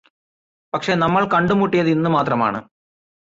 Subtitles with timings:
[0.73, 2.61] പക്ഷേ നമ്മള് കണ്ടുമുട്ടിയത് ഇന്നുമാത്രമാണ്